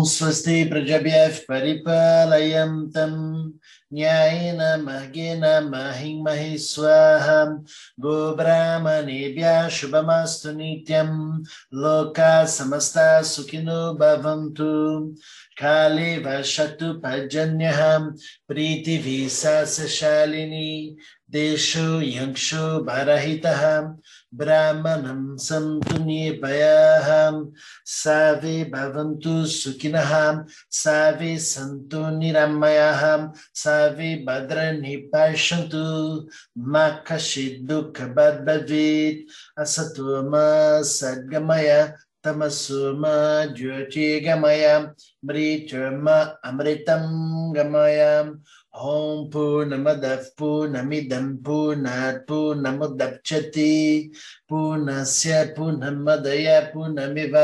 [0.00, 3.12] ॐ स्वस्ति प्रजभ्यः परिपालयन्तं
[3.93, 7.63] न्यायेन मर्गेण महिं महि स्वाहा।
[7.99, 11.43] गोब्राह्मणेभ्यः शुभमस्तु नित्यं।
[11.73, 15.15] लोकाः समस्ताः सुखिनो भवन्तु
[15.61, 18.09] काले वशतु पर्जन्यः
[18.47, 20.97] प्रीतिभिशालिनी
[21.31, 23.93] देशो यक्षो भरहितः
[24.33, 27.43] ब्राह्मणं सन्तु निर्भयाः
[27.85, 33.17] सर्वे भवन्तु सुखिनः सर्वे सन्तु निरामयाः
[33.55, 36.27] Savi Badrani Pashantu
[36.57, 39.25] Makashidduka Badbadvit
[39.57, 44.93] Asatuma Sadgamaya Tamasuma Jyotigamaya
[45.25, 48.39] Mrityama Amritam Gamayam
[48.76, 53.70] ज्योतिर्गमय मृत्युर्मा अमृतं गमय ॐ पूर्णमदः पूर्णमिदं पूर्णात् पूर्णमुदच्यते
[54.48, 57.34] पूर्णस्य पूर्णमदय पूर्णमिवशिष्यते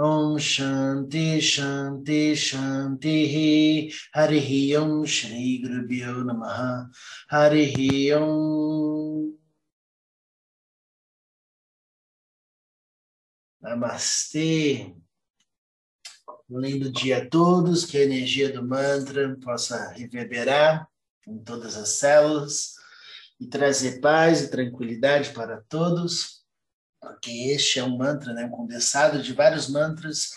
[0.00, 3.34] ॐ शान्ति शान्ति शान्तिः
[4.20, 6.58] हरिः ॐ श्रीगुरुभ्यो नमः
[7.32, 7.76] हरिः
[8.20, 9.30] ॐ
[13.62, 14.94] Namastê.
[16.47, 20.87] Um lindo dia a todos, que a energia do mantra possa reverberar
[21.27, 22.75] em todas as células
[23.39, 26.43] e trazer paz e tranquilidade para todos,
[27.01, 30.33] porque este é um mantra, né, um condensado de vários mantras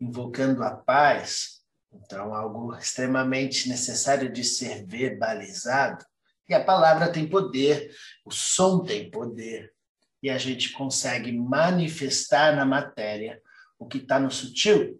[0.00, 1.60] invocando a paz.
[1.92, 6.02] Então, algo extremamente necessário de ser verbalizado.
[6.48, 9.74] E a palavra tem poder, o som tem poder,
[10.22, 13.42] e a gente consegue manifestar na matéria
[13.78, 14.98] o que está no sutil,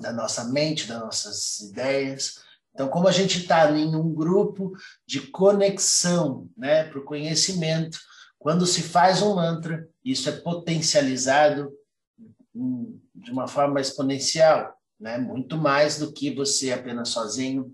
[0.00, 2.42] da nossa mente, das nossas ideias.
[2.74, 4.72] Então, como a gente está em um grupo
[5.06, 7.98] de conexão né, para o conhecimento,
[8.38, 11.72] quando se faz um mantra, isso é potencializado
[13.14, 15.16] de uma forma exponencial, né?
[15.16, 17.72] muito mais do que você apenas sozinho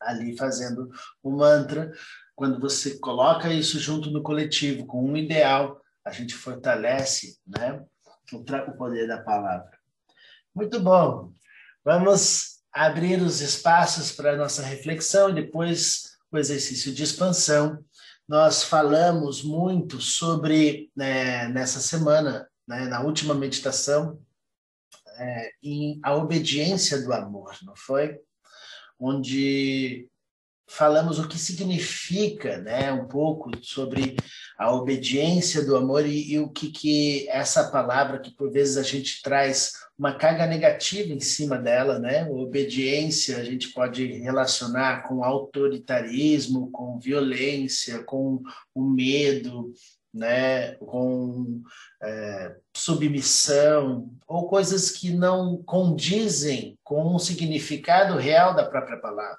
[0.00, 0.88] ali fazendo
[1.22, 1.92] o mantra.
[2.36, 7.84] Quando você coloca isso junto no coletivo, com um ideal, a gente fortalece né,
[8.32, 9.81] o poder da palavra.
[10.54, 11.32] Muito bom.
[11.82, 17.82] Vamos abrir os espaços para a nossa reflexão e depois o exercício de expansão.
[18.28, 24.20] Nós falamos muito sobre, né, nessa semana, né, na última meditação,
[25.16, 28.18] é, em a obediência do amor, não foi?
[29.00, 30.06] Onde
[30.68, 34.16] falamos o que significa, né, um pouco sobre
[34.58, 38.82] a obediência do amor e, e, o que, que essa palavra que por vezes a
[38.82, 42.28] gente traz uma carga negativa em cima dela, né?
[42.28, 48.42] Obediência a gente pode relacionar com autoritarismo, com violência, com
[48.74, 49.72] o medo,
[50.12, 50.72] né?
[50.74, 51.62] Com
[52.02, 59.38] é, submissão ou coisas que não condizem com o significado real da própria palavra.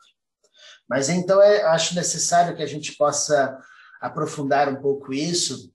[0.88, 3.60] Mas então é, acho necessário que a gente possa
[4.00, 5.74] aprofundar um pouco isso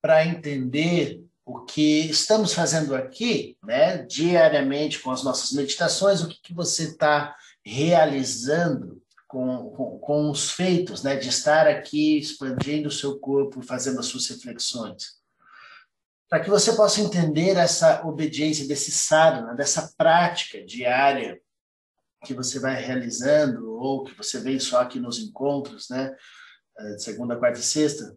[0.00, 6.38] para entender o que estamos fazendo aqui, né, diariamente com as nossas meditações, o que,
[6.42, 12.92] que você está realizando com, com, com, os feitos, né, de estar aqui expandindo o
[12.92, 15.16] seu corpo, fazendo as suas reflexões.
[16.28, 21.40] Para que você possa entender essa obediência, desse sadhana, dessa prática diária
[22.26, 26.14] que você vai realizando ou que você vem só aqui nos encontros, né?
[26.78, 28.14] Eh, segunda, quarta e sexta, né?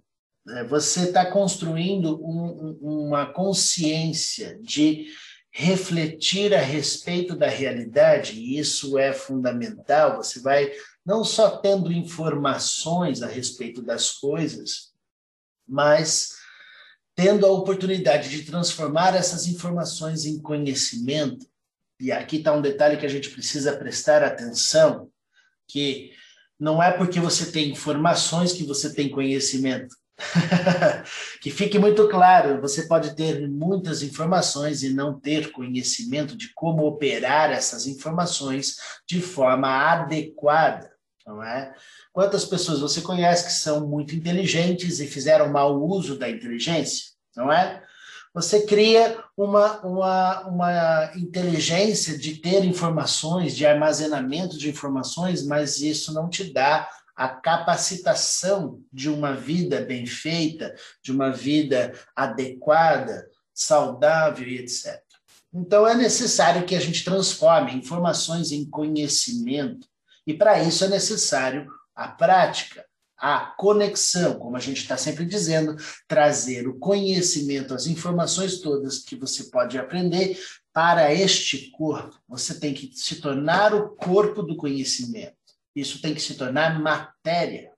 [0.67, 5.07] Você está construindo um, uma consciência de
[5.51, 10.17] refletir a respeito da realidade, e isso é fundamental.
[10.17, 10.71] Você vai
[11.05, 14.91] não só tendo informações a respeito das coisas,
[15.67, 16.35] mas
[17.15, 21.45] tendo a oportunidade de transformar essas informações em conhecimento
[22.01, 25.11] e aqui está um detalhe que a gente precisa prestar atenção,
[25.67, 26.11] que
[26.59, 29.95] não é porque você tem informações que você tem conhecimento.
[31.41, 36.85] que fique muito claro, você pode ter muitas informações e não ter conhecimento de como
[36.85, 38.77] operar essas informações
[39.07, 40.91] de forma adequada,
[41.25, 41.73] não é?
[42.13, 47.51] Quantas pessoas você conhece que são muito inteligentes e fizeram mau uso da inteligência, não
[47.51, 47.81] é?
[48.33, 56.13] você cria uma, uma, uma inteligência de ter informações, de armazenamento de informações, mas isso
[56.13, 60.73] não te dá a capacitação de uma vida bem feita,
[61.03, 65.01] de uma vida adequada, saudável e etc.
[65.53, 69.87] Então é necessário que a gente transforme informações em conhecimento,
[70.25, 72.85] e para isso é necessário a prática,
[73.17, 75.75] a conexão, como a gente está sempre dizendo,
[76.07, 80.39] trazer o conhecimento, as informações todas que você pode aprender
[80.73, 82.17] para este corpo.
[82.27, 85.35] Você tem que se tornar o corpo do conhecimento.
[85.75, 87.71] Isso tem que se tornar matéria.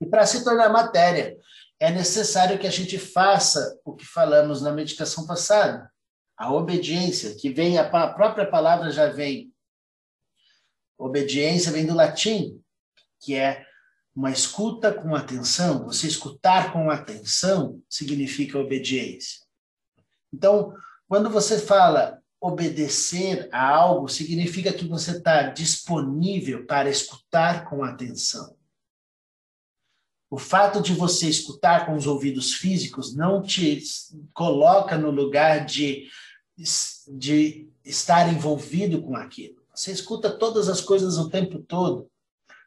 [0.00, 1.36] E para se tornar matéria,
[1.78, 5.90] é necessário que a gente faça o que falamos na meditação passada,
[6.36, 9.52] a obediência, que vem, a própria palavra já vem.
[10.98, 12.60] Obediência vem do latim,
[13.20, 13.64] que é
[14.14, 15.84] uma escuta com atenção.
[15.84, 19.44] Você escutar com atenção significa obediência.
[20.32, 20.74] Então,
[21.08, 28.54] quando você fala obedecer a algo, significa que você está disponível para escutar com atenção.
[30.28, 33.82] O fato de você escutar com os ouvidos físicos não te
[34.34, 36.06] coloca no lugar de,
[37.08, 39.62] de estar envolvido com aquilo.
[39.74, 42.10] Você escuta todas as coisas o tempo todo,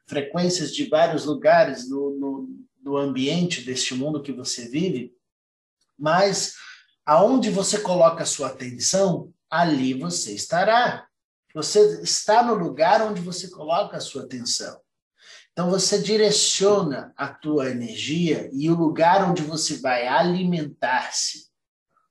[0.08, 2.50] frequências de vários lugares no, no,
[2.82, 5.14] no ambiente deste mundo que você vive,
[5.96, 6.56] mas
[7.06, 11.08] aonde você coloca a sua atenção, ali você estará.
[11.54, 14.80] Você está no lugar onde você coloca a sua atenção.
[15.52, 21.48] Então você direciona a tua energia e o lugar onde você vai alimentar-se,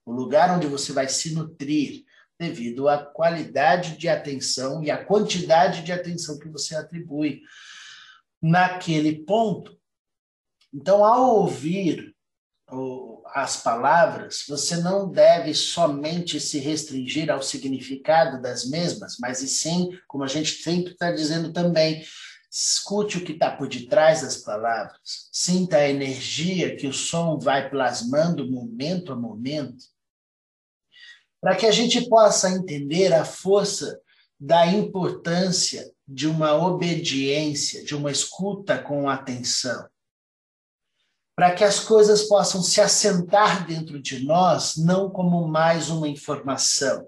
[0.04, 2.04] o lugar onde você vai se nutrir,
[2.38, 7.42] devido à qualidade de atenção e à quantidade de atenção que você atribui
[8.42, 9.78] naquele ponto.
[10.72, 12.14] Então, ao ouvir
[13.38, 19.90] as palavras, você não deve somente se restringir ao significado das mesmas, mas e sim,
[20.08, 22.02] como a gente sempre está dizendo também,
[22.58, 25.28] Escute o que está por detrás das palavras.
[25.30, 29.84] Sinta a energia que o som vai plasmando momento a momento.
[31.38, 34.00] Para que a gente possa entender a força
[34.40, 39.86] da importância de uma obediência, de uma escuta com atenção.
[41.36, 47.06] Para que as coisas possam se assentar dentro de nós, não como mais uma informação,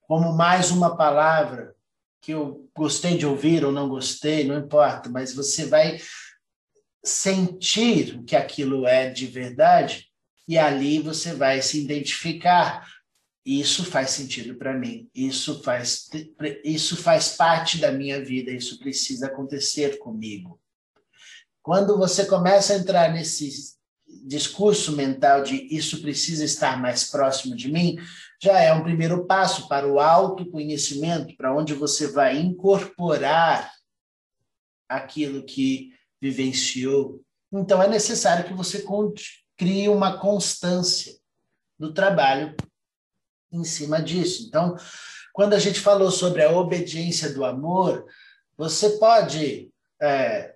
[0.00, 1.76] como mais uma palavra,
[2.22, 6.00] que eu gostei de ouvir ou não gostei, não importa, mas você vai
[7.04, 10.10] sentir o que aquilo é de verdade
[10.48, 12.88] e ali você vai se identificar.
[13.44, 15.10] Isso faz sentido para mim.
[15.14, 16.08] Isso faz
[16.64, 18.50] isso faz parte da minha vida.
[18.50, 20.58] Isso precisa acontecer comigo.
[21.64, 23.74] Quando você começa a entrar nesse
[24.06, 27.96] discurso mental de isso precisa estar mais próximo de mim,
[28.38, 33.72] já é um primeiro passo para o autoconhecimento, para onde você vai incorporar
[34.86, 35.88] aquilo que
[36.20, 37.22] vivenciou.
[37.50, 38.84] Então, é necessário que você
[39.56, 41.14] crie uma constância
[41.78, 42.54] do trabalho
[43.50, 44.44] em cima disso.
[44.46, 44.76] Então,
[45.32, 48.04] quando a gente falou sobre a obediência do amor,
[48.54, 49.72] você pode,
[50.02, 50.53] é,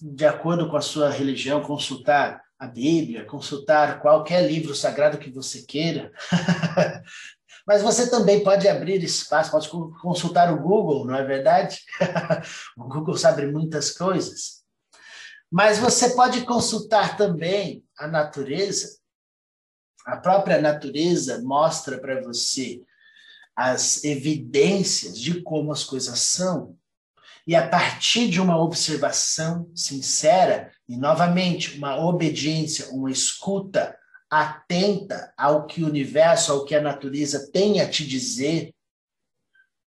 [0.00, 5.62] de acordo com a sua religião, consultar a Bíblia, consultar qualquer livro sagrado que você
[5.62, 6.12] queira.
[7.66, 9.68] Mas você também pode abrir espaço, pode
[10.00, 11.80] consultar o Google, não é verdade?
[12.78, 14.64] o Google sabe muitas coisas.
[15.50, 18.98] Mas você pode consultar também a natureza.
[20.06, 22.80] A própria natureza mostra para você
[23.54, 26.76] as evidências de como as coisas são.
[27.46, 33.96] E a partir de uma observação sincera, e novamente, uma obediência, uma escuta
[34.28, 38.74] atenta ao que o universo, ao que a natureza tem a te dizer,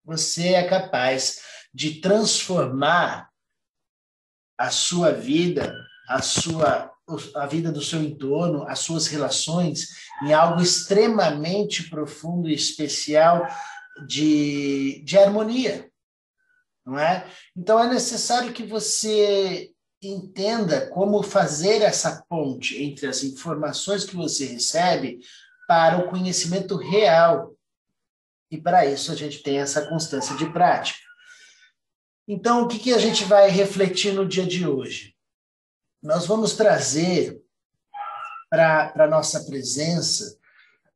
[0.05, 1.41] você é capaz
[1.75, 3.29] de transformar
[4.57, 5.75] a sua vida,
[6.09, 6.89] a sua
[7.35, 9.89] a vida do seu entorno, as suas relações
[10.23, 13.49] em algo extremamente profundo e especial
[14.07, 15.90] de, de harmonia
[16.85, 17.27] não é?
[17.57, 19.73] Então é necessário que você
[20.03, 25.21] entenda como fazer essa ponte entre as informações que você recebe
[25.69, 27.55] para o conhecimento real.
[28.51, 30.99] E para isso a gente tem essa constância de prática.
[32.27, 35.15] Então, o que, que a gente vai refletir no dia de hoje?
[36.03, 37.41] Nós vamos trazer
[38.49, 40.39] para a nossa presença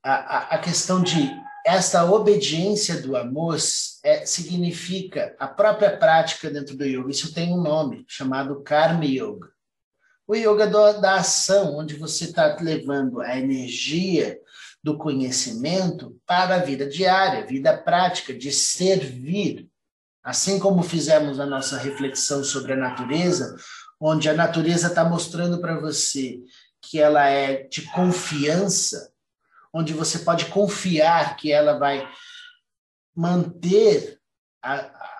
[0.02, 1.30] a, a, a questão de
[1.64, 3.56] esta obediência do amor
[4.02, 7.10] é, significa a própria prática dentro do yoga.
[7.10, 9.48] Isso tem um nome chamado Karma Yoga.
[10.26, 14.38] O yoga do, da ação, onde você está levando a energia
[14.82, 19.66] do conhecimento para a vida diária, vida prática, de servir.
[20.22, 23.56] Assim como fizemos a nossa reflexão sobre a natureza,
[23.98, 26.40] onde a natureza está mostrando para você
[26.82, 29.13] que ela é de confiança,
[29.74, 32.08] onde você pode confiar que ela vai
[33.14, 34.20] manter
[34.62, 34.74] a,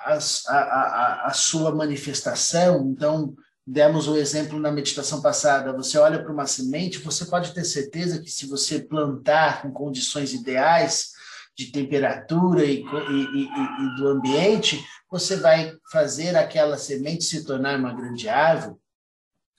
[0.07, 0.19] a,
[0.49, 2.87] a, a, sua manifestação.
[2.89, 3.35] Então,
[3.67, 5.73] demos o exemplo na meditação passada.
[5.73, 10.33] Você olha para uma semente, você pode ter certeza que se você plantar com condições
[10.33, 11.13] ideais
[11.57, 17.79] de temperatura e, e, e, e do ambiente, você vai fazer aquela semente se tornar
[17.79, 18.77] uma grande árvore,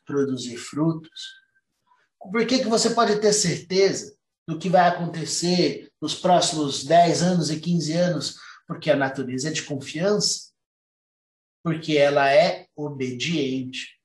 [0.06, 1.36] produzir frutos.
[2.32, 4.15] Por que, que você pode ter certeza
[4.48, 8.36] do que vai acontecer nos próximos 10 anos e 15 anos?
[8.68, 10.52] Porque a natureza é de confiança,
[11.64, 14.00] porque ela é obediente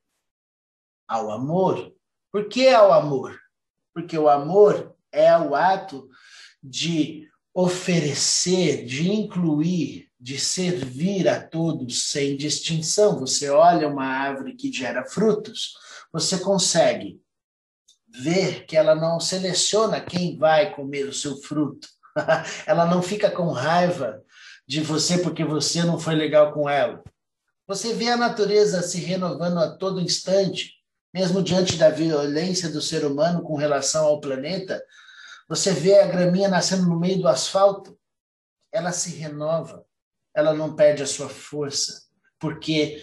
[1.07, 1.95] ao amor.
[2.33, 3.39] Por que ao amor?
[3.95, 6.09] Porque o amor é o ato
[6.63, 13.19] de oferecer, de incluir, de servir a todos sem distinção.
[13.19, 15.75] Você olha uma árvore que gera frutos,
[16.13, 17.21] você consegue
[18.13, 21.89] ver que ela não seleciona quem vai comer o seu fruto.
[22.67, 24.23] ela não fica com raiva
[24.67, 27.03] de você porque você não foi legal com ela.
[27.67, 30.75] Você vê a natureza se renovando a todo instante,
[31.15, 34.83] mesmo diante da violência do ser humano com relação ao planeta.
[35.49, 37.97] Você vê a graminha nascendo no meio do asfalto,
[38.73, 39.85] ela se renova,
[40.35, 42.03] ela não perde a sua força,
[42.39, 43.03] porque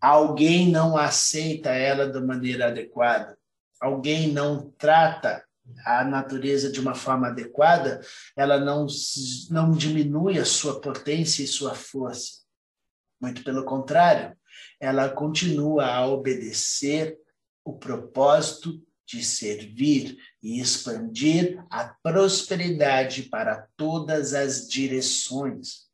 [0.00, 3.36] alguém não aceita ela da maneira adequada
[3.80, 5.44] alguém não trata
[5.84, 8.00] a natureza de uma forma adequada,
[8.36, 8.86] ela não,
[9.50, 12.44] não diminui a sua potência e sua força.
[13.20, 14.36] Muito pelo contrário,
[14.80, 17.18] ela continua a obedecer
[17.64, 25.86] o propósito de servir e expandir a prosperidade para todas as direções.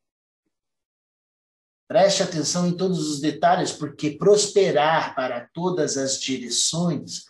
[1.87, 7.27] Preste atenção em todos os detalhes, porque prosperar para todas as direções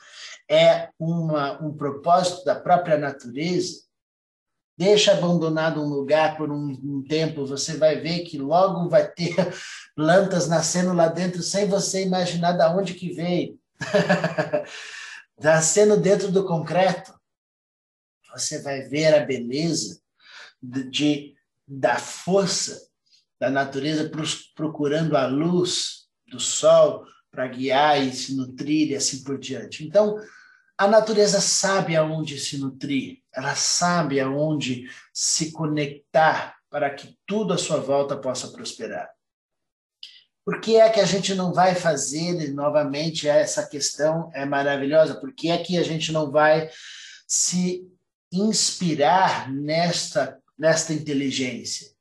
[0.51, 3.83] é uma, um propósito da própria natureza,
[4.77, 9.35] deixa abandonado um lugar por um, um, tempo, você vai ver que logo vai ter
[9.95, 13.59] plantas nascendo lá dentro sem você imaginar de onde que veio.
[15.43, 17.13] nascendo dentro do concreto.
[18.33, 20.01] Você vai ver a beleza
[20.63, 21.35] de, de
[21.67, 22.89] da força
[23.41, 24.11] da natureza
[24.55, 29.85] procurando a luz do sol para guiar e se nutrir e assim por diante.
[29.85, 30.17] Então,
[30.77, 37.59] a natureza sabe aonde se nutrir, ela sabe aonde se conectar para que tudo à
[37.59, 39.11] sua volta possa prosperar.
[40.45, 45.15] Por que é que a gente não vai fazer novamente essa questão é maravilhosa?
[45.15, 46.69] Por que é que a gente não vai
[47.27, 47.89] se
[48.31, 51.93] inspirar nesta nesta inteligência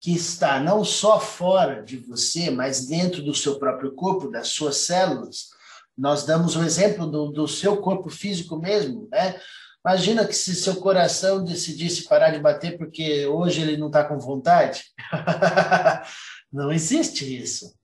[0.00, 4.78] que está não só fora de você, mas dentro do seu próprio corpo, das suas
[4.78, 5.48] células?
[5.96, 9.40] Nós damos o exemplo do, do seu corpo físico mesmo, né?
[9.84, 14.18] Imagina que se seu coração decidisse parar de bater porque hoje ele não está com
[14.18, 14.84] vontade.
[16.52, 17.74] não existe isso.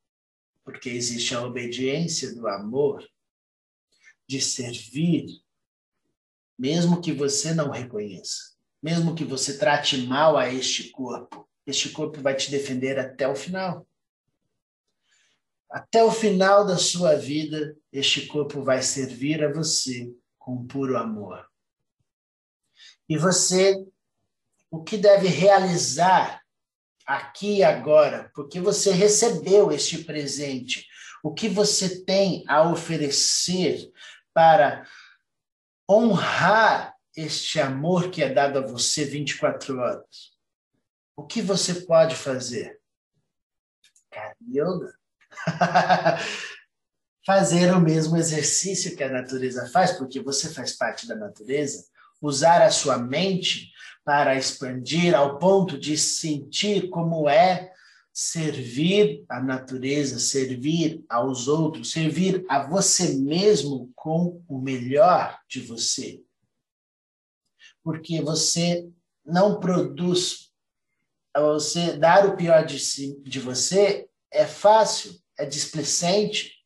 [0.65, 3.05] Porque existe a obediência do amor,
[4.27, 5.27] de servir,
[6.59, 11.49] mesmo que você não reconheça, mesmo que você trate mal a este corpo.
[11.67, 13.87] Este corpo vai te defender até o final.
[15.71, 21.49] Até o final da sua vida, este corpo vai servir a você com puro amor.
[23.09, 23.75] E você,
[24.71, 26.43] o que deve realizar
[27.07, 30.87] aqui e agora, porque você recebeu este presente,
[31.23, 33.91] o que você tem a oferecer
[34.33, 34.87] para
[35.91, 40.34] honrar este amor que é dado a você 24 horas?
[41.17, 42.81] O que você pode fazer?
[44.49, 44.95] Yoga
[47.27, 51.87] fazer o mesmo exercício que a natureza faz, porque você faz parte da natureza,
[52.21, 53.73] usar a sua mente
[54.05, 57.73] para expandir ao ponto de sentir como é
[58.13, 66.23] servir a natureza, servir aos outros, servir a você mesmo com o melhor de você.
[67.83, 68.89] Porque você
[69.25, 70.53] não produz,
[71.41, 76.65] você dar o pior de, si, de você é fácil, é displicente,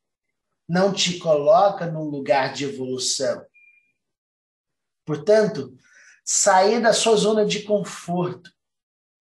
[0.68, 3.44] não te coloca num lugar de evolução.
[5.06, 5.74] Portanto,
[6.22, 8.52] sair da sua zona de conforto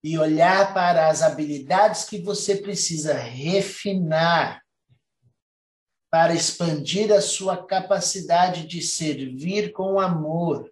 [0.03, 4.61] e olhar para as habilidades que você precisa refinar
[6.09, 10.71] para expandir a sua capacidade de servir com amor,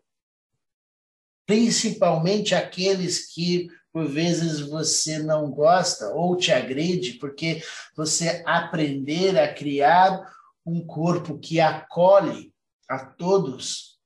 [1.46, 7.64] principalmente aqueles que por vezes você não gosta ou te agride, porque
[7.96, 10.36] você aprender a criar
[10.66, 12.54] um corpo que acolhe
[12.90, 13.98] a todos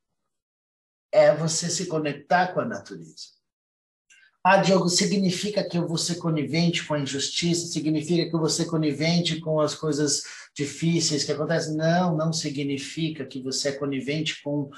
[1.11, 3.29] é você se conectar com a natureza.
[4.43, 7.65] Ah, Diogo, significa que eu vou ser conivente com a injustiça?
[7.65, 10.21] Significa que eu vou ser conivente com as coisas
[10.55, 11.75] difíceis que acontecem?
[11.75, 14.69] Não, não significa que você é conivente com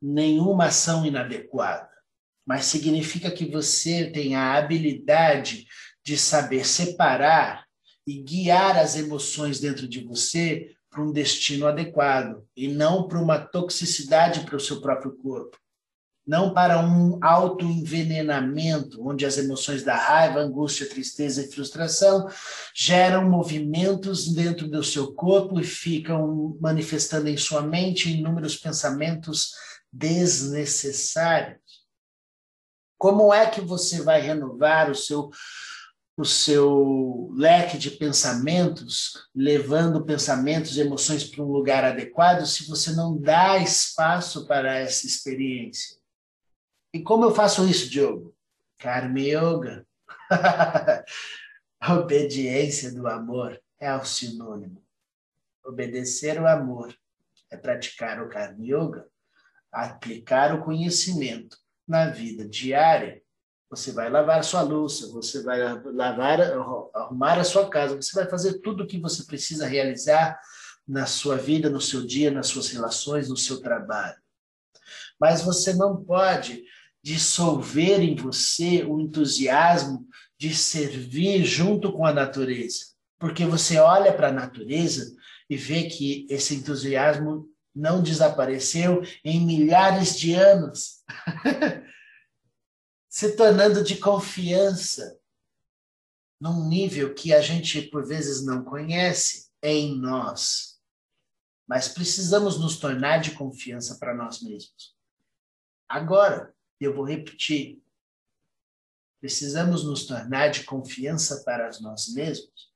[0.00, 1.91] nenhuma ação inadequada.
[2.46, 5.66] Mas significa que você tem a habilidade
[6.04, 7.64] de saber separar
[8.06, 13.38] e guiar as emoções dentro de você para um destino adequado e não para uma
[13.38, 15.56] toxicidade para o seu próprio corpo
[16.26, 22.28] não para um autoenvenenamento, onde as emoções da raiva, angústia, tristeza e frustração
[22.74, 29.52] geram movimentos dentro do seu corpo e ficam manifestando em sua mente inúmeros pensamentos
[29.92, 31.60] desnecessários.
[33.02, 35.28] Como é que você vai renovar o seu
[36.16, 42.92] o seu leque de pensamentos, levando pensamentos e emoções para um lugar adequado, se você
[42.92, 45.96] não dá espaço para essa experiência?
[46.94, 48.36] E como eu faço isso, Diogo?
[48.78, 49.84] Karma Yoga.
[51.90, 54.80] Obediência do amor é o sinônimo.
[55.64, 56.96] Obedecer o amor
[57.50, 59.08] é praticar o Karma Yoga,
[59.72, 63.22] aplicar o conhecimento na vida diária.
[63.70, 66.40] Você vai lavar a sua louça, você vai lavar,
[66.94, 70.38] arrumar a sua casa, você vai fazer tudo o que você precisa realizar
[70.86, 74.20] na sua vida, no seu dia, nas suas relações, no seu trabalho.
[75.18, 76.64] Mas você não pode
[77.02, 80.06] dissolver em você o entusiasmo
[80.38, 82.92] de servir junto com a natureza.
[83.18, 85.14] Porque você olha para a natureza
[85.48, 91.02] e vê que esse entusiasmo não desapareceu em milhares de anos,
[93.08, 95.18] se tornando de confiança
[96.40, 100.80] num nível que a gente por vezes não conhece em nós.
[101.66, 104.96] Mas precisamos nos tornar de confiança para nós mesmos.
[105.88, 107.80] Agora, eu vou repetir.
[109.20, 112.72] Precisamos nos tornar de confiança para nós mesmos,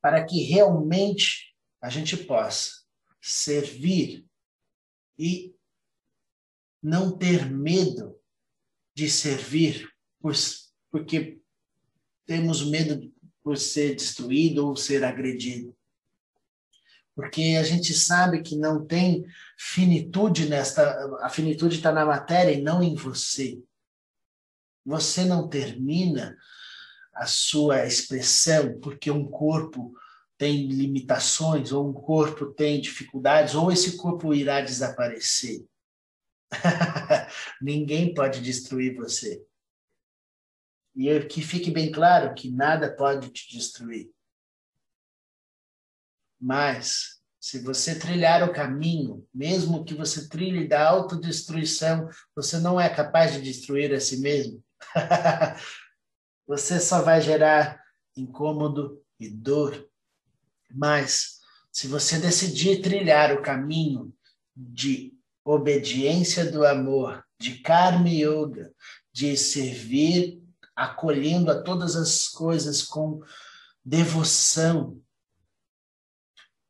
[0.00, 2.79] para que realmente a gente possa
[3.20, 4.26] servir
[5.18, 5.54] e
[6.82, 8.18] não ter medo
[8.94, 10.34] de servir por,
[10.90, 11.40] porque
[12.26, 15.76] temos medo por ser destruído ou ser agredido
[17.20, 19.26] porque a gente sabe que não tem
[19.58, 20.82] finitude nesta.
[21.20, 23.62] A finitude está na matéria e não em você.
[24.86, 26.34] Você não termina
[27.14, 29.92] a sua expressão porque um corpo
[30.40, 35.66] tem limitações, ou um corpo tem dificuldades, ou esse corpo irá desaparecer.
[37.60, 39.46] Ninguém pode destruir você.
[40.96, 44.10] E que fique bem claro que nada pode te destruir.
[46.40, 52.88] Mas, se você trilhar o caminho, mesmo que você trilhe da autodestruição, você não é
[52.88, 54.64] capaz de destruir a si mesmo.
[56.48, 57.78] você só vai gerar
[58.16, 59.89] incômodo e dor.
[60.72, 61.40] Mas,
[61.72, 64.12] se você decidir trilhar o caminho
[64.56, 68.72] de obediência do amor, de karma yoga,
[69.12, 70.42] de servir
[70.74, 73.20] acolhendo a todas as coisas com
[73.84, 75.00] devoção,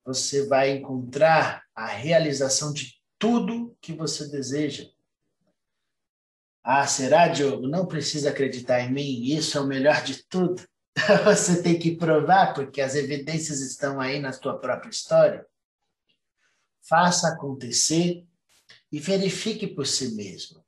[0.05, 4.89] você vai encontrar a realização de tudo que você deseja.
[6.63, 7.69] Ah, será, Diogo?
[7.69, 10.67] Não precisa acreditar em mim, isso é o melhor de tudo.
[11.25, 15.47] Você tem que provar, porque as evidências estão aí na sua própria história.
[16.83, 18.27] Faça acontecer
[18.91, 20.65] e verifique por si mesmo.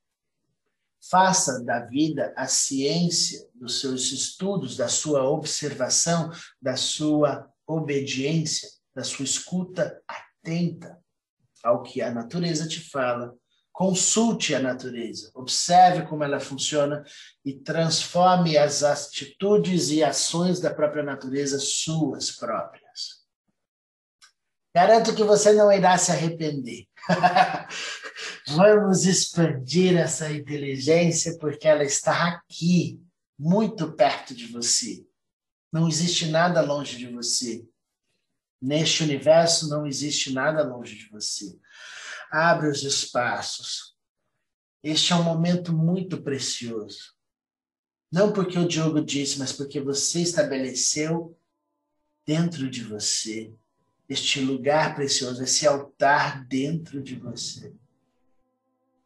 [1.10, 6.30] Faça da vida a ciência dos seus estudos, da sua observação,
[6.60, 10.98] da sua obediência da sua escuta atenta
[11.62, 13.34] ao que a natureza te fala.
[13.72, 17.02] Consulte a natureza, observe como ela funciona
[17.42, 23.22] e transforme as atitudes e ações da própria natureza suas próprias.
[24.74, 26.86] Garanto que você não irá se arrepender.
[28.48, 33.00] Vamos expandir essa inteligência porque ela está aqui,
[33.38, 35.04] muito perto de você.
[35.72, 37.66] Não existe nada longe de você.
[38.60, 41.58] Neste universo não existe nada longe de você.
[42.32, 43.94] Abre os espaços.
[44.82, 47.14] Este é um momento muito precioso.
[48.10, 51.38] Não porque o Diogo disse, mas porque você estabeleceu
[52.24, 53.54] dentro de você
[54.08, 57.74] este lugar precioso, esse altar dentro de você.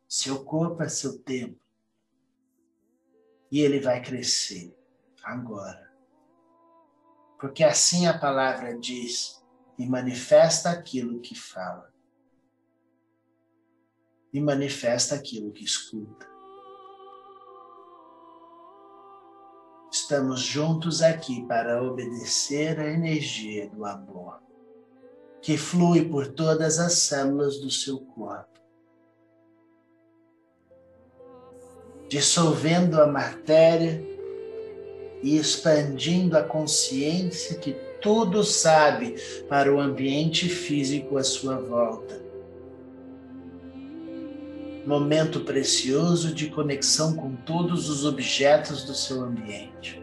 [0.08, 1.60] Seu corpo é seu templo.
[3.50, 4.72] E ele vai crescer
[5.24, 5.92] agora.
[7.40, 9.44] Porque assim a palavra diz
[9.76, 11.95] e manifesta aquilo que fala.
[14.32, 16.36] E manifesta aquilo que escuta.
[19.96, 24.40] estamos juntos aqui para obedecer a energia do amor,
[25.40, 28.60] que flui por todas as células do seu corpo,
[32.08, 34.00] dissolvendo a matéria
[35.22, 39.16] e expandindo a consciência que tudo sabe
[39.48, 42.25] para o ambiente físico à sua volta
[44.86, 50.02] momento precioso de conexão com todos os objetos do seu ambiente.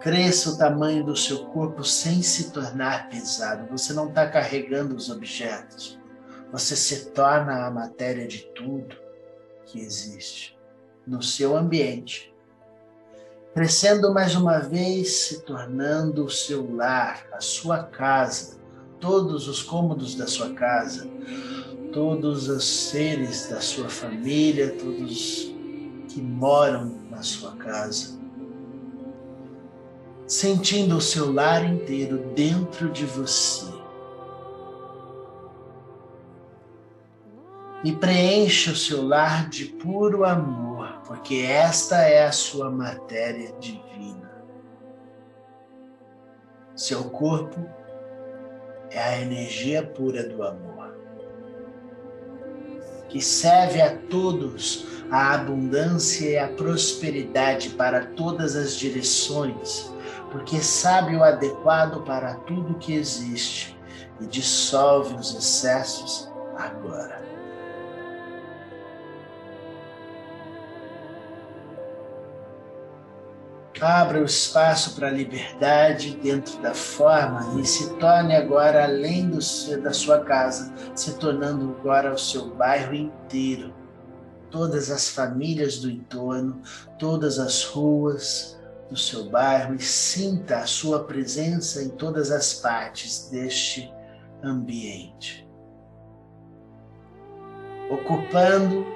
[0.00, 3.68] Cresça o tamanho do seu corpo sem se tornar pesado.
[3.70, 5.98] Você não está carregando os objetos.
[6.52, 8.96] Você se torna a matéria de tudo
[9.66, 10.56] que existe
[11.06, 12.32] no seu ambiente.
[13.52, 18.55] Crescendo mais uma vez, se tornando o seu lar, a sua casa,
[19.00, 21.08] todos os cômodos da sua casa,
[21.92, 25.54] todos os seres da sua família, todos
[26.08, 28.18] que moram na sua casa,
[30.26, 33.74] sentindo o seu lar inteiro dentro de você.
[37.84, 44.44] E preencha o seu lar de puro amor, porque esta é a sua matéria divina.
[46.74, 47.75] Seu corpo
[48.96, 50.96] é a energia pura do amor,
[53.10, 59.92] que serve a todos a abundância e a prosperidade para todas as direções,
[60.32, 63.78] porque sabe o adequado para tudo que existe
[64.18, 67.22] e dissolve os excessos agora.
[73.80, 79.38] Abra o espaço para a liberdade dentro da forma e se torne agora além do,
[79.82, 83.74] da sua casa, se tornando agora o seu bairro inteiro.
[84.50, 86.62] Todas as famílias do entorno,
[86.98, 88.58] todas as ruas
[88.88, 93.92] do seu bairro e sinta a sua presença em todas as partes deste
[94.42, 95.46] ambiente.
[97.90, 98.86] Ocupando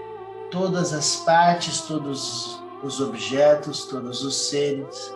[0.51, 2.70] todas as partes, todos os
[3.01, 5.13] objetos, todos os seres,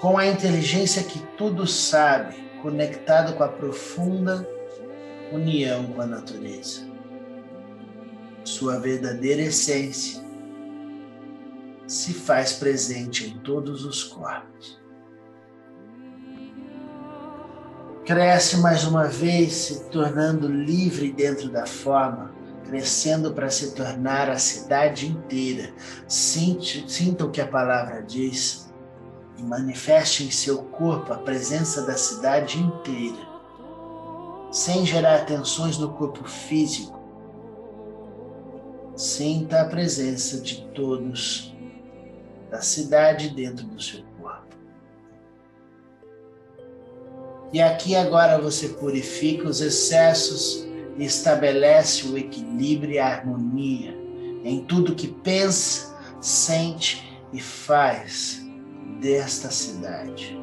[0.00, 4.46] com a inteligência que tudo sabe, conectado com a profunda
[5.32, 6.86] união com a natureza.
[8.44, 10.24] Sua verdadeira essência
[11.86, 14.80] se faz presente em todos os corpos.
[18.04, 22.32] Cresce mais uma vez, se tornando livre dentro da forma,
[22.66, 25.72] crescendo para se tornar a cidade inteira.
[26.06, 28.72] Sinta, sinta o que a palavra diz
[29.38, 33.26] e manifeste em seu corpo a presença da cidade inteira,
[34.50, 36.96] sem gerar tensões no corpo físico.
[38.96, 41.54] Sinta a presença de todos
[42.50, 44.56] da cidade dentro do seu corpo.
[47.52, 50.66] E aqui agora você purifica os excessos
[50.98, 54.06] estabelece o equilíbrio e a harmonia
[54.46, 58.40] em tudo que pensa, sente e faz
[59.00, 60.40] desta cidade.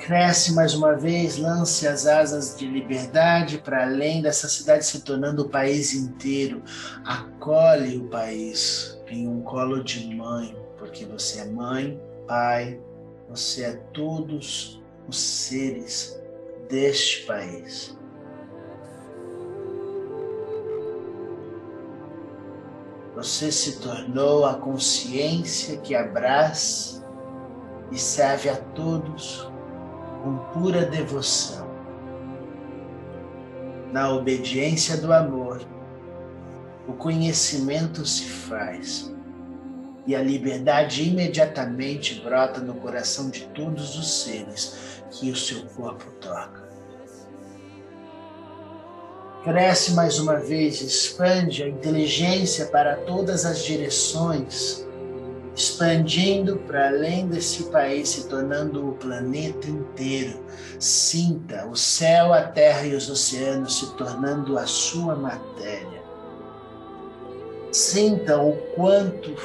[0.00, 5.42] Cresce mais uma vez, lance as asas de liberdade para além dessa cidade, se tornando
[5.42, 6.62] o país inteiro.
[7.04, 12.80] Acolhe o país em um colo de mãe, porque você é mãe, pai,
[13.28, 16.18] você é todos os seres
[16.68, 17.96] deste país.
[23.14, 27.04] Você se tornou a consciência que abraça
[27.90, 29.50] e serve a todos
[30.22, 31.66] com pura devoção.
[33.92, 35.60] Na obediência do amor,
[36.86, 39.12] o conhecimento se faz
[40.08, 46.10] e a liberdade imediatamente brota no coração de todos os seres que o seu corpo
[46.12, 46.66] toca.
[49.44, 54.86] Cresce mais uma vez, expande a inteligência para todas as direções,
[55.54, 60.42] expandindo para além desse país, se tornando o planeta inteiro.
[60.80, 66.02] Sinta o céu, a terra e os oceanos se tornando a sua matéria.
[67.70, 69.36] Sinta o quanto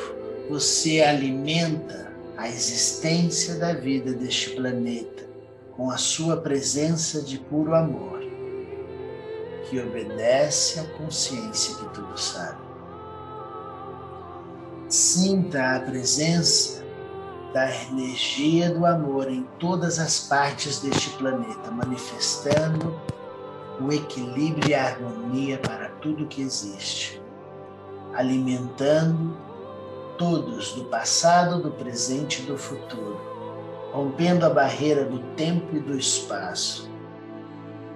[0.49, 5.23] você alimenta a existência da vida deste planeta
[5.75, 8.19] com a sua presença de puro amor,
[9.69, 12.61] que obedece à consciência que tudo sabe.
[14.89, 16.83] Sinta a presença
[17.53, 22.99] da energia do amor em todas as partes deste planeta, manifestando
[23.79, 27.21] o equilíbrio e a harmonia para tudo que existe.
[28.13, 29.35] alimentando
[30.17, 33.19] todos do passado, do presente e do futuro,
[33.91, 36.89] rompendo a barreira do tempo e do espaço,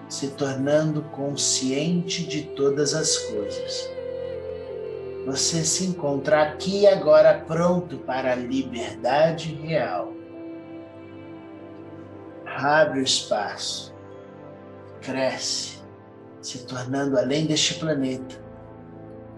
[0.10, 3.92] se tornando consciente de todas as coisas.
[5.26, 10.14] Você se encontra aqui e agora pronto para a liberdade real.
[12.46, 13.94] Abre o espaço,
[15.02, 15.82] cresce,
[16.42, 18.47] se tornando além deste planeta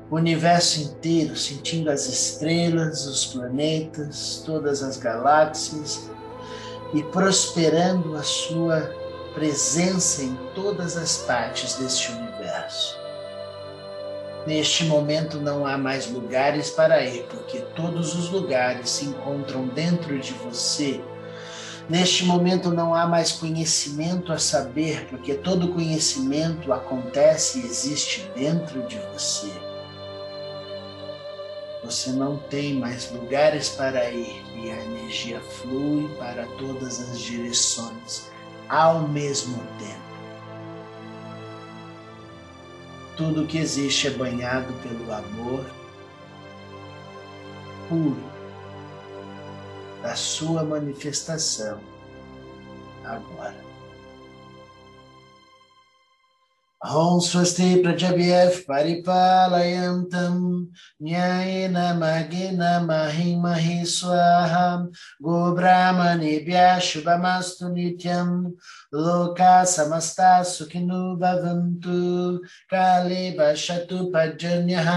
[0.10, 6.10] o universo inteiro, sentindo as estrelas, os planetas, todas as galáxias
[6.94, 8.92] e prosperando a sua
[9.36, 12.98] presença em todas as partes deste universo.
[14.48, 20.18] Neste momento não há mais lugares para ir, porque todos os lugares se encontram dentro
[20.18, 21.00] de você.
[21.88, 28.82] Neste momento não há mais conhecimento a saber, porque todo conhecimento acontece e existe dentro
[28.88, 29.69] de você.
[31.90, 38.30] Você não tem mais lugares para ir e a energia flui para todas as direções
[38.70, 40.00] ao mesmo tempo.
[43.18, 45.66] Tudo que existe é banhado pelo amor
[47.90, 48.24] puro
[50.04, 51.80] da sua manifestação
[53.04, 53.69] agora.
[56.81, 60.35] ॐ स्वस्ति प्रजभ्यः परिपालयन्तं
[61.03, 64.67] न्यायेन मगेन महि महि स्वाहा
[65.25, 68.29] गोब्राह्मणेभ्यः शुभमस्तु नित्यं
[68.95, 71.97] लोका समस्ता सुखिनो भवन्तु
[72.71, 74.91] काले वसतु पर्जन्यः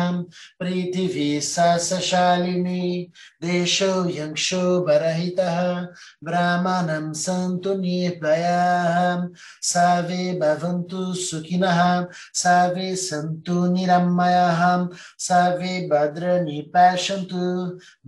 [0.59, 3.11] पृथिवी सशालिनी
[3.43, 5.57] देशो यंशो बरहितः
[6.25, 9.27] ब्राह्मणं सन्तु निर्भयाः
[9.71, 11.81] सर्वे भवन्तु सुखिनः
[12.43, 14.61] सर्वे सन्तु निरमयाः
[15.27, 17.45] सर्वे भद्राणि पश्यन्तु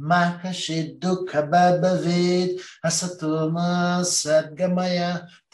[0.09, 3.69] मा कश्चित् दुःखभाग् भवेत् असतो मा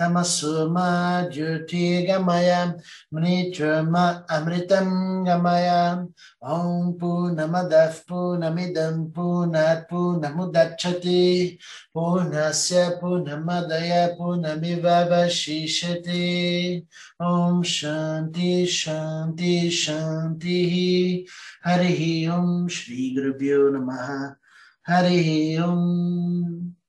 [0.01, 2.73] tamasuma jyoti gamaya
[3.13, 6.07] mnichama amritam gamaya
[6.41, 11.59] om punamadav punamidam punat punamudachati
[11.93, 16.81] punasya punamadaya punamivavashishati
[17.21, 21.29] om shanti shanti shanti
[21.67, 24.37] harihi om shri gurubhyo namaha
[24.89, 26.80] harihi om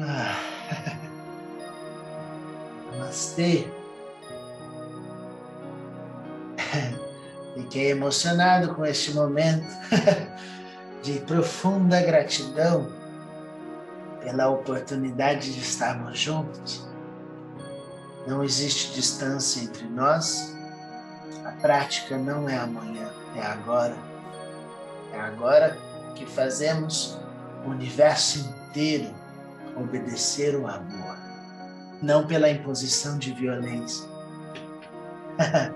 [0.00, 0.36] Ah.
[2.92, 3.68] Namastê.
[7.54, 9.68] Fiquei emocionado com este momento
[11.02, 12.90] de profunda gratidão
[14.20, 16.88] pela oportunidade de estarmos juntos.
[18.26, 20.52] Não existe distância entre nós.
[21.44, 23.94] A prática não é amanhã, é agora.
[25.12, 25.78] É agora
[26.16, 27.18] que fazemos
[27.64, 29.14] o universo inteiro
[29.76, 31.16] obedecer o amor,
[32.02, 34.06] não pela imposição de violência,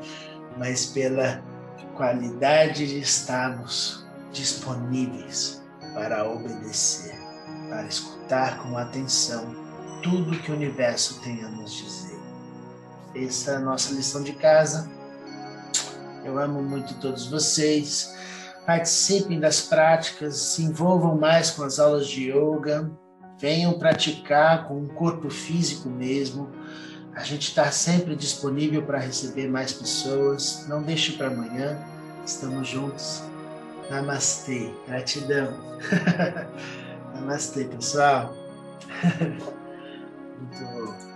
[0.57, 1.43] mas pela
[1.97, 5.63] qualidade de estarmos disponíveis
[5.95, 7.15] para obedecer,
[7.69, 9.55] para escutar com atenção
[10.03, 12.19] tudo que o universo tem a nos dizer.
[13.17, 14.89] Essa é a nossa lição de casa.
[16.25, 18.15] Eu amo muito todos vocês.
[18.67, 22.91] Participem das práticas, se envolvam mais com as aulas de yoga,
[23.39, 26.51] venham praticar com o corpo físico mesmo.
[27.15, 30.67] A gente está sempre disponível para receber mais pessoas.
[30.69, 31.79] Não deixe para amanhã.
[32.25, 33.23] Estamos juntos.
[33.91, 34.71] Namastê.
[34.87, 35.53] Gratidão.
[37.15, 38.35] Namastê, pessoal.
[40.39, 41.08] Muito bom.